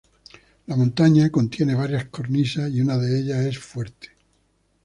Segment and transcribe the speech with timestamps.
[0.65, 4.09] La montaña contiene varias cornisas y una de ellas es fuerte.